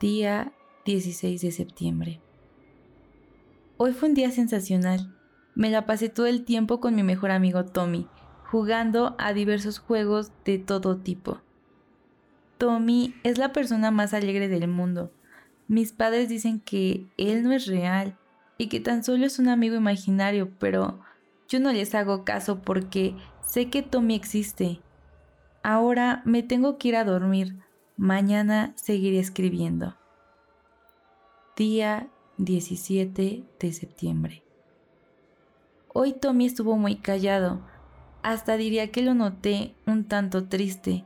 Día 0.00 0.52
16 0.84 1.40
de 1.40 1.52
septiembre. 1.52 2.20
Hoy 3.78 3.92
fue 3.92 4.08
un 4.08 4.14
día 4.14 4.30
sensacional. 4.30 5.14
Me 5.54 5.68
la 5.68 5.84
pasé 5.84 6.08
todo 6.08 6.24
el 6.24 6.46
tiempo 6.46 6.80
con 6.80 6.94
mi 6.94 7.02
mejor 7.02 7.30
amigo 7.30 7.66
Tommy, 7.66 8.08
jugando 8.50 9.14
a 9.18 9.34
diversos 9.34 9.80
juegos 9.80 10.32
de 10.46 10.58
todo 10.58 10.96
tipo. 10.96 11.42
Tommy 12.56 13.14
es 13.22 13.36
la 13.36 13.52
persona 13.52 13.90
más 13.90 14.14
alegre 14.14 14.48
del 14.48 14.66
mundo. 14.66 15.12
Mis 15.68 15.92
padres 15.92 16.30
dicen 16.30 16.58
que 16.60 17.06
él 17.18 17.42
no 17.42 17.52
es 17.52 17.66
real 17.66 18.16
y 18.56 18.68
que 18.68 18.80
tan 18.80 19.04
solo 19.04 19.26
es 19.26 19.38
un 19.38 19.48
amigo 19.48 19.76
imaginario, 19.76 20.50
pero 20.58 21.00
yo 21.46 21.60
no 21.60 21.70
les 21.70 21.94
hago 21.94 22.24
caso 22.24 22.62
porque 22.62 23.14
sé 23.42 23.68
que 23.68 23.82
Tommy 23.82 24.14
existe. 24.14 24.80
Ahora 25.62 26.22
me 26.24 26.42
tengo 26.42 26.78
que 26.78 26.88
ir 26.88 26.96
a 26.96 27.04
dormir. 27.04 27.58
Mañana 27.98 28.72
seguiré 28.76 29.18
escribiendo. 29.18 29.96
Día 31.58 32.08
17 32.38 33.44
de 33.58 33.72
septiembre. 33.72 34.42
Hoy 35.92 36.12
Tommy 36.12 36.46
estuvo 36.46 36.76
muy 36.76 36.96
callado 36.96 37.62
hasta 38.26 38.56
diría 38.56 38.90
que 38.90 39.02
lo 39.02 39.14
noté 39.14 39.76
un 39.86 40.02
tanto 40.02 40.48
triste. 40.48 41.04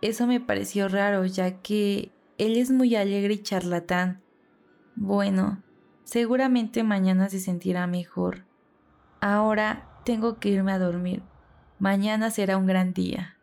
Eso 0.00 0.28
me 0.28 0.38
pareció 0.38 0.86
raro, 0.86 1.26
ya 1.26 1.60
que 1.60 2.12
él 2.38 2.56
es 2.56 2.70
muy 2.70 2.94
alegre 2.94 3.34
y 3.34 3.42
charlatán. 3.42 4.22
Bueno, 4.94 5.64
seguramente 6.04 6.84
mañana 6.84 7.28
se 7.30 7.40
sentirá 7.40 7.88
mejor. 7.88 8.44
Ahora 9.20 9.90
tengo 10.04 10.38
que 10.38 10.50
irme 10.50 10.70
a 10.70 10.78
dormir. 10.78 11.24
Mañana 11.80 12.30
será 12.30 12.58
un 12.58 12.66
gran 12.66 12.94
día. 12.94 13.36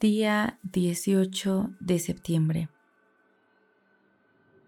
Día 0.00 0.58
18 0.64 1.70
de 1.78 1.98
septiembre. 2.00 2.71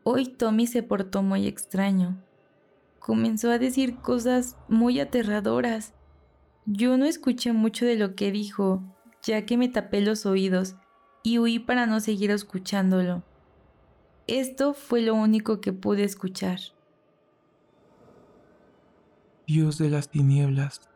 Hoy 0.04 0.26
Tommy 0.26 0.66
se 0.66 0.82
portó 0.82 1.22
muy 1.22 1.46
extraño. 1.46 2.22
Comenzó 3.00 3.50
a 3.50 3.58
decir 3.58 3.96
cosas 3.96 4.56
muy 4.68 5.00
aterradoras 5.00 5.94
yo 6.66 6.96
no 6.96 7.04
escuché 7.04 7.52
mucho 7.52 7.84
de 7.84 7.96
lo 7.96 8.14
que 8.14 8.32
dijo, 8.32 8.82
ya 9.22 9.44
que 9.44 9.58
me 9.58 9.68
tapé 9.68 10.00
los 10.00 10.24
oídos 10.24 10.76
y 11.22 11.38
huí 11.38 11.58
para 11.58 11.84
no 11.86 12.00
seguir 12.00 12.30
escuchándolo. 12.30 13.22
Esto 14.26 14.72
fue 14.72 15.02
lo 15.02 15.14
único 15.14 15.60
que 15.60 15.74
pude 15.74 16.04
escuchar. 16.04 16.58
Dios 19.46 19.76
de 19.76 19.90
las 19.90 20.08
tinieblas, 20.08 20.88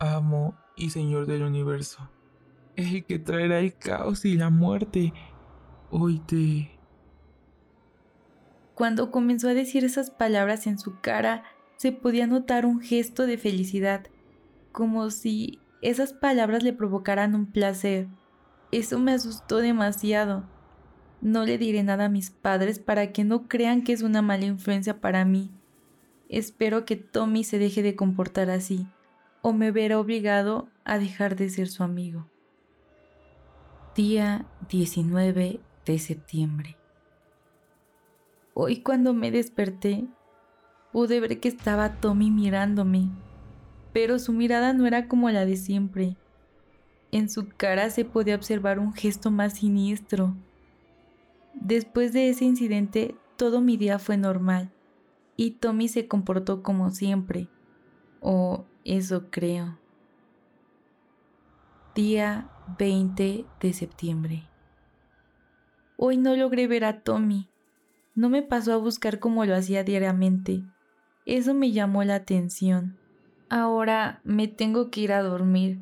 amo 0.00 0.56
y 0.76 0.90
Señor 0.90 1.26
del 1.26 1.44
universo, 1.44 2.10
el 2.74 3.04
que 3.04 3.20
traerá 3.20 3.60
el 3.60 3.76
caos 3.76 4.24
y 4.24 4.34
la 4.34 4.50
muerte, 4.50 5.12
hoy 5.90 6.18
te... 6.18 6.73
Cuando 8.74 9.10
comenzó 9.10 9.48
a 9.48 9.54
decir 9.54 9.84
esas 9.84 10.10
palabras 10.10 10.66
en 10.66 10.78
su 10.78 11.00
cara, 11.00 11.44
se 11.76 11.92
podía 11.92 12.26
notar 12.26 12.66
un 12.66 12.80
gesto 12.80 13.26
de 13.26 13.38
felicidad 13.38 14.06
como 14.72 15.10
si 15.10 15.60
esas 15.82 16.12
palabras 16.12 16.64
le 16.64 16.72
provocaran 16.72 17.36
un 17.36 17.46
placer. 17.46 18.08
Eso 18.72 18.98
me 18.98 19.12
asustó 19.12 19.58
demasiado. 19.58 20.44
No 21.20 21.44
le 21.44 21.58
diré 21.58 21.84
nada 21.84 22.06
a 22.06 22.08
mis 22.08 22.30
padres 22.30 22.80
para 22.80 23.12
que 23.12 23.22
no 23.22 23.46
crean 23.46 23.84
que 23.84 23.92
es 23.92 24.02
una 24.02 24.20
mala 24.20 24.46
influencia 24.46 25.00
para 25.00 25.24
mí. 25.24 25.52
Espero 26.28 26.84
que 26.84 26.96
Tommy 26.96 27.44
se 27.44 27.58
deje 27.58 27.82
de 27.82 27.94
comportar 27.94 28.50
así, 28.50 28.88
o 29.42 29.52
me 29.52 29.70
verá 29.70 30.00
obligado 30.00 30.68
a 30.84 30.98
dejar 30.98 31.36
de 31.36 31.48
ser 31.50 31.68
su 31.68 31.84
amigo. 31.84 32.28
Día 33.94 34.46
19 34.68 35.60
de 35.86 35.98
septiembre. 36.00 36.76
Hoy 38.54 38.80
cuando 38.80 39.12
me 39.12 39.30
desperté, 39.30 40.06
pude 40.92 41.20
ver 41.20 41.40
que 41.40 41.48
estaba 41.48 42.00
Tommy 42.00 42.30
mirándome 42.30 43.10
pero 43.94 44.18
su 44.18 44.32
mirada 44.32 44.72
no 44.72 44.86
era 44.86 45.06
como 45.06 45.30
la 45.30 45.46
de 45.46 45.56
siempre. 45.56 46.16
En 47.12 47.30
su 47.30 47.48
cara 47.56 47.88
se 47.90 48.04
podía 48.04 48.34
observar 48.34 48.80
un 48.80 48.92
gesto 48.92 49.30
más 49.30 49.54
siniestro. 49.54 50.34
Después 51.54 52.12
de 52.12 52.28
ese 52.28 52.44
incidente, 52.44 53.14
todo 53.36 53.60
mi 53.60 53.76
día 53.76 54.00
fue 54.00 54.16
normal 54.16 54.72
y 55.36 55.52
Tommy 55.52 55.86
se 55.86 56.08
comportó 56.08 56.64
como 56.64 56.90
siempre, 56.90 57.48
o 58.20 58.64
eso 58.84 59.30
creo. 59.30 59.78
Día 61.94 62.50
20 62.76 63.44
de 63.60 63.72
septiembre. 63.72 64.42
Hoy 65.96 66.16
no 66.16 66.34
logré 66.34 66.66
ver 66.66 66.84
a 66.84 67.02
Tommy. 67.02 67.48
No 68.14 68.28
me 68.28 68.42
pasó 68.42 68.72
a 68.72 68.76
buscar 68.76 69.18
como 69.18 69.44
lo 69.44 69.56
hacía 69.56 69.82
diariamente. 69.82 70.62
Eso 71.26 71.54
me 71.54 71.72
llamó 71.72 72.04
la 72.04 72.14
atención. 72.14 72.96
Ahora 73.48 74.20
me 74.24 74.46
tengo 74.46 74.90
que 74.90 75.00
ir 75.00 75.12
a 75.12 75.22
dormir. 75.22 75.80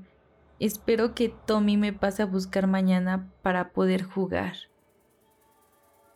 Espero 0.59 1.15
que 1.15 1.29
Tommy 1.29 1.77
me 1.77 1.93
pase 1.93 2.23
a 2.23 2.27
buscar 2.27 2.67
mañana 2.67 3.31
para 3.43 3.73
poder 3.73 4.03
jugar. 4.03 4.55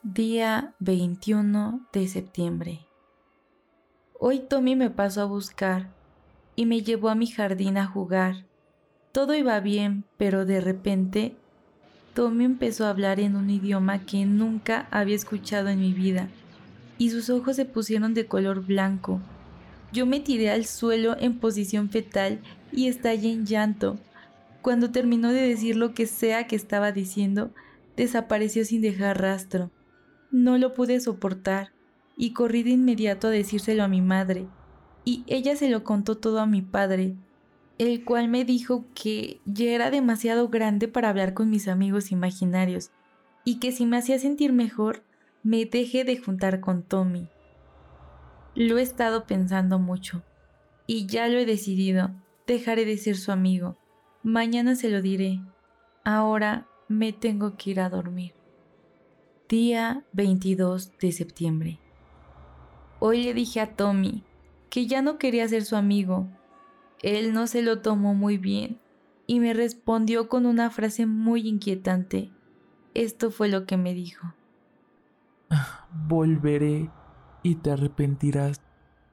Día 0.01 0.73
21 0.79 1.87
de 1.91 2.07
septiembre. 2.07 2.87
Hoy 4.19 4.39
Tommy 4.39 4.75
me 4.75 4.89
pasó 4.89 5.21
a 5.21 5.25
buscar 5.25 5.93
y 6.55 6.65
me 6.65 6.81
llevó 6.81 7.09
a 7.09 7.15
mi 7.15 7.27
jardín 7.27 7.77
a 7.77 7.85
jugar. 7.85 8.45
Todo 9.11 9.35
iba 9.35 9.59
bien, 9.59 10.05
pero 10.17 10.45
de 10.45 10.61
repente 10.61 11.35
Tommy 12.17 12.45
empezó 12.45 12.87
a 12.87 12.89
hablar 12.89 13.19
en 13.19 13.35
un 13.35 13.47
idioma 13.51 14.03
que 14.03 14.25
nunca 14.25 14.87
había 14.89 15.15
escuchado 15.15 15.67
en 15.67 15.79
mi 15.79 15.93
vida 15.93 16.29
y 16.97 17.11
sus 17.11 17.29
ojos 17.29 17.57
se 17.57 17.65
pusieron 17.65 18.15
de 18.15 18.25
color 18.25 18.65
blanco. 18.65 19.21
Yo 19.93 20.07
me 20.07 20.19
tiré 20.19 20.49
al 20.49 20.65
suelo 20.65 21.15
en 21.19 21.37
posición 21.37 21.91
fetal 21.91 22.39
y 22.71 22.87
estallé 22.87 23.31
en 23.31 23.45
llanto. 23.45 23.99
Cuando 24.63 24.89
terminó 24.89 25.31
de 25.31 25.47
decir 25.47 25.75
lo 25.75 25.93
que 25.93 26.07
sea 26.07 26.47
que 26.47 26.55
estaba 26.55 26.91
diciendo, 26.91 27.51
desapareció 27.95 28.65
sin 28.65 28.81
dejar 28.81 29.21
rastro. 29.21 29.69
No 30.31 30.57
lo 30.57 30.73
pude 30.73 30.99
soportar 30.99 31.71
y 32.17 32.33
corrí 32.33 32.63
de 32.63 32.71
inmediato 32.71 33.27
a 33.27 33.29
decírselo 33.29 33.83
a 33.83 33.87
mi 33.87 34.01
madre, 34.01 34.47
y 35.05 35.23
ella 35.27 35.55
se 35.55 35.69
lo 35.69 35.83
contó 35.83 36.17
todo 36.17 36.39
a 36.39 36.47
mi 36.47 36.63
padre, 36.63 37.15
el 37.77 38.03
cual 38.03 38.27
me 38.27 38.45
dijo 38.45 38.85
que 38.95 39.39
ya 39.45 39.71
era 39.71 39.91
demasiado 39.91 40.49
grande 40.49 40.87
para 40.87 41.09
hablar 41.09 41.33
con 41.33 41.49
mis 41.49 41.67
amigos 41.67 42.11
imaginarios, 42.11 42.91
y 43.43 43.59
que 43.59 43.71
si 43.71 43.85
me 43.85 43.97
hacía 43.97 44.19
sentir 44.19 44.51
mejor, 44.53 45.03
me 45.43 45.65
dejé 45.65 46.03
de 46.03 46.17
juntar 46.17 46.59
con 46.59 46.83
Tommy. 46.83 47.29
Lo 48.55 48.77
he 48.77 48.81
estado 48.81 49.25
pensando 49.25 49.79
mucho, 49.79 50.23
y 50.87 51.05
ya 51.05 51.27
lo 51.27 51.37
he 51.37 51.45
decidido, 51.45 52.11
dejaré 52.47 52.85
de 52.85 52.97
ser 52.97 53.17
su 53.17 53.31
amigo. 53.31 53.77
Mañana 54.23 54.75
se 54.75 54.89
lo 54.89 55.01
diré. 55.01 55.41
Ahora 56.03 56.67
me 56.87 57.13
tengo 57.13 57.57
que 57.57 57.71
ir 57.71 57.79
a 57.79 57.89
dormir. 57.89 58.33
Día 59.49 60.05
22 60.13 60.97
de 60.97 61.11
septiembre. 61.11 61.79
Hoy 62.99 63.23
le 63.23 63.33
dije 63.33 63.61
a 63.61 63.75
Tommy 63.75 64.23
que 64.69 64.87
ya 64.87 65.01
no 65.01 65.17
quería 65.17 65.47
ser 65.47 65.63
su 65.63 65.75
amigo. 65.75 66.27
Él 67.01 67.33
no 67.33 67.47
se 67.47 67.61
lo 67.61 67.81
tomó 67.81 68.13
muy 68.13 68.37
bien 68.37 68.79
y 69.27 69.39
me 69.39 69.53
respondió 69.53 70.29
con 70.29 70.45
una 70.45 70.69
frase 70.69 71.05
muy 71.05 71.47
inquietante. 71.47 72.31
Esto 72.93 73.29
fue 73.31 73.49
lo 73.49 73.65
que 73.65 73.77
me 73.77 73.93
dijo. 73.93 74.33
Volveré 76.07 76.89
y 77.43 77.55
te 77.55 77.71
arrepentirás 77.71 78.61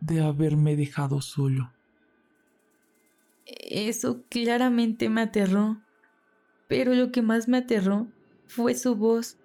de 0.01 0.23
haberme 0.23 0.77
dejado 0.77 1.21
solo. 1.21 1.73
Eso 3.47 4.25
claramente 4.29 5.09
me 5.09 5.23
aterró, 5.23 5.83
pero 6.69 6.95
lo 6.95 7.13
que 7.13 7.23
más 7.23 7.49
me 7.49 7.59
aterró 7.59 8.09
fue 8.47 8.75
su 8.75 8.97
voz 8.97 9.39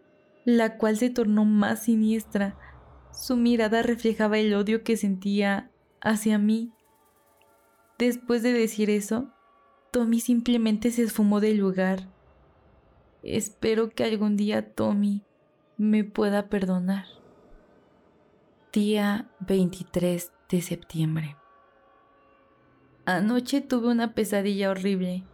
la 0.46 0.78
cual 0.78 0.98
se 0.98 1.10
tornó 1.10 1.46
más 1.46 1.84
siniestra. 1.84 2.58
Su 3.12 3.36
mirada 3.36 3.84
reflejaba 3.84 4.40
el 4.40 4.54
odio 4.54 4.84
que 4.84 4.98
sentía 4.98 5.72
hacia 6.02 6.38
mí. 6.38 6.72
Después 8.00 8.44
de 8.44 8.54
decir 8.54 8.90
eso, 8.90 9.28
Tommy 9.92 10.22
simplemente 10.22 10.90
se 10.90 11.04
esfumó 11.04 11.42
del 11.42 11.58
lugar. 11.58 12.08
Espero 13.24 13.90
que 13.90 14.06
algún 14.06 14.38
día 14.38 14.74
Tommy 14.74 15.24
me 15.78 16.06
pueda 16.06 16.48
perdonar. 16.48 17.08
Día 18.72 19.30
23 19.42 20.32
de 20.50 20.62
septiembre. 20.62 21.36
Anoche 23.04 23.60
tuve 23.60 23.90
una 23.90 24.14
pesadilla 24.14 24.70
horrible 24.72 25.26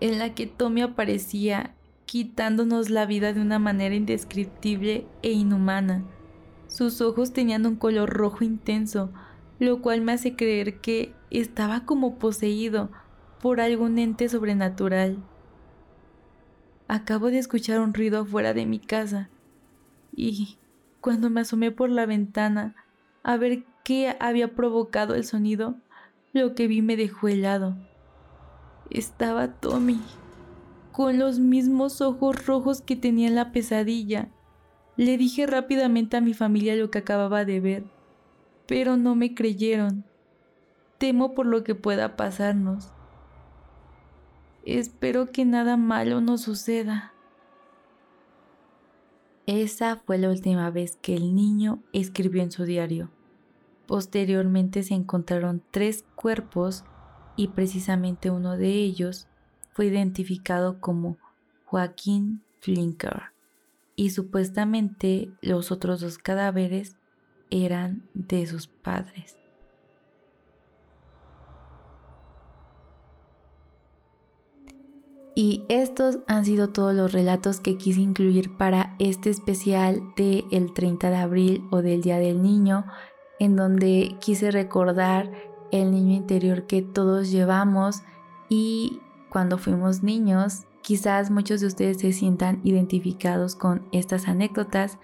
en 0.00 0.18
la 0.18 0.34
que 0.34 0.46
Tommy 0.46 0.80
aparecía 0.80 1.76
quitándonos 2.06 2.88
la 2.88 3.04
vida 3.04 3.34
de 3.34 3.42
una 3.42 3.58
manera 3.58 3.94
indescriptible 3.94 5.06
e 5.20 5.32
inhumana. 5.32 6.06
Sus 6.66 7.02
ojos 7.02 7.34
tenían 7.34 7.66
un 7.66 7.76
color 7.76 8.08
rojo 8.08 8.42
intenso, 8.42 9.12
lo 9.58 9.82
cual 9.82 10.00
me 10.00 10.12
hace 10.12 10.34
creer 10.34 10.80
que 10.80 11.19
estaba 11.30 11.84
como 11.84 12.18
poseído 12.18 12.90
por 13.40 13.60
algún 13.60 13.98
ente 13.98 14.28
sobrenatural. 14.28 15.18
Acabo 16.88 17.26
de 17.30 17.38
escuchar 17.38 17.80
un 17.80 17.94
ruido 17.94 18.20
afuera 18.20 18.52
de 18.52 18.66
mi 18.66 18.78
casa 18.78 19.30
y 20.14 20.58
cuando 21.00 21.30
me 21.30 21.40
asomé 21.40 21.70
por 21.70 21.88
la 21.88 22.04
ventana 22.06 22.74
a 23.22 23.36
ver 23.36 23.64
qué 23.84 24.16
había 24.20 24.54
provocado 24.54 25.14
el 25.14 25.24
sonido, 25.24 25.76
lo 26.32 26.54
que 26.54 26.66
vi 26.66 26.82
me 26.82 26.96
dejó 26.96 27.28
helado. 27.28 27.76
Estaba 28.90 29.48
Tommy 29.48 30.00
con 30.92 31.18
los 31.18 31.38
mismos 31.38 32.00
ojos 32.00 32.44
rojos 32.44 32.82
que 32.82 32.96
tenía 32.96 33.28
en 33.28 33.34
la 33.34 33.52
pesadilla. 33.52 34.28
Le 34.96 35.16
dije 35.16 35.46
rápidamente 35.46 36.16
a 36.16 36.20
mi 36.20 36.34
familia 36.34 36.76
lo 36.76 36.90
que 36.90 36.98
acababa 36.98 37.44
de 37.44 37.60
ver, 37.60 37.84
pero 38.66 38.96
no 38.96 39.14
me 39.14 39.34
creyeron. 39.34 40.04
Temo 41.00 41.32
por 41.32 41.46
lo 41.46 41.64
que 41.64 41.74
pueda 41.74 42.14
pasarnos. 42.14 42.92
Espero 44.66 45.32
que 45.32 45.46
nada 45.46 45.78
malo 45.78 46.20
nos 46.20 46.42
suceda. 46.42 47.14
Esa 49.46 49.96
fue 49.96 50.18
la 50.18 50.28
última 50.28 50.70
vez 50.70 50.98
que 51.00 51.14
el 51.14 51.34
niño 51.34 51.82
escribió 51.94 52.42
en 52.42 52.52
su 52.52 52.64
diario. 52.64 53.10
Posteriormente 53.86 54.82
se 54.82 54.92
encontraron 54.92 55.62
tres 55.70 56.04
cuerpos 56.16 56.84
y 57.34 57.48
precisamente 57.48 58.30
uno 58.30 58.58
de 58.58 58.68
ellos 58.68 59.26
fue 59.72 59.86
identificado 59.86 60.80
como 60.80 61.16
Joaquín 61.64 62.42
Flinker 62.60 63.32
y 63.96 64.10
supuestamente 64.10 65.30
los 65.40 65.72
otros 65.72 66.02
dos 66.02 66.18
cadáveres 66.18 66.98
eran 67.48 68.06
de 68.12 68.46
sus 68.46 68.66
padres. 68.66 69.39
Y 75.34 75.64
estos 75.68 76.18
han 76.26 76.44
sido 76.44 76.70
todos 76.70 76.94
los 76.94 77.12
relatos 77.12 77.60
que 77.60 77.76
quise 77.76 78.00
incluir 78.00 78.56
para 78.56 78.96
este 78.98 79.30
especial 79.30 80.02
del 80.16 80.44
el 80.50 80.72
30 80.72 81.10
de 81.10 81.16
abril 81.16 81.64
o 81.70 81.82
del 81.82 82.02
Día 82.02 82.18
del 82.18 82.42
Niño, 82.42 82.84
en 83.38 83.56
donde 83.56 84.16
quise 84.20 84.50
recordar 84.50 85.30
el 85.70 85.92
niño 85.92 86.14
interior 86.14 86.66
que 86.66 86.82
todos 86.82 87.30
llevamos 87.30 88.02
y 88.48 89.00
cuando 89.30 89.56
fuimos 89.56 90.02
niños. 90.02 90.64
Quizás 90.82 91.30
muchos 91.30 91.60
de 91.60 91.68
ustedes 91.68 91.98
se 91.98 92.12
sientan 92.12 92.60
identificados 92.64 93.54
con 93.54 93.86
estas 93.92 94.28
anécdotas. 94.28 94.98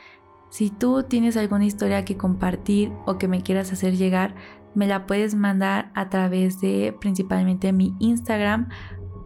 Si 0.50 0.70
tú 0.70 1.02
tienes 1.04 1.36
alguna 1.36 1.66
historia 1.66 2.04
que 2.04 2.16
compartir 2.16 2.92
o 3.04 3.18
que 3.18 3.28
me 3.28 3.42
quieras 3.42 3.72
hacer 3.72 3.96
llegar, 3.96 4.34
me 4.74 4.86
la 4.86 5.06
puedes 5.06 5.34
mandar 5.34 5.90
a 5.94 6.08
través 6.08 6.60
de 6.60 6.94
principalmente 7.00 7.72
mi 7.72 7.94
Instagram, 7.98 8.68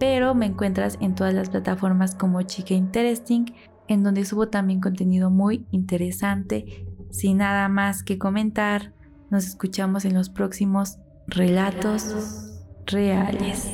pero 0.01 0.35
me 0.35 0.47
encuentras 0.47 0.97
en 1.01 1.15
todas 1.15 1.35
las 1.35 1.51
plataformas 1.51 2.15
como 2.17 2.41
Chica 2.43 2.75
Interesting, 2.75 3.45
en 3.87 4.03
donde 4.03 4.25
subo 4.25 4.49
también 4.49 4.81
contenido 4.81 5.29
muy 5.31 5.67
interesante. 5.71 6.87
Sin 7.11 7.37
nada 7.37 7.69
más 7.69 8.03
que 8.03 8.19
comentar, 8.19 8.95
nos 9.31 9.47
escuchamos 9.47 10.07
en 10.07 10.15
los 10.15 10.31
próximos 10.31 10.99
relatos 11.29 12.65
reales. 12.87 13.71